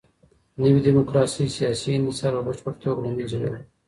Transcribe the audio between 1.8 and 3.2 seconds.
انحصار په بشپړه توګه له